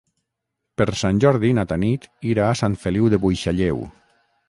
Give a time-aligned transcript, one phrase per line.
[0.81, 3.89] Per Sant Jordi na Tanit irà a Sant Feliu de Buixalleu.